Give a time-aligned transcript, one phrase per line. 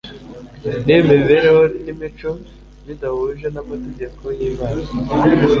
[0.85, 2.29] Niba imibereho n'imico
[2.85, 4.83] bidahuje n'amategeko y'Imana,